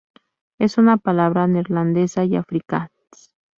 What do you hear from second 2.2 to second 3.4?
y afrikáans.